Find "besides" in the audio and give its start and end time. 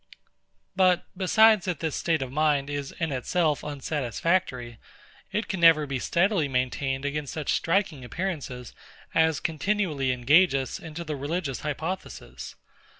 1.15-1.65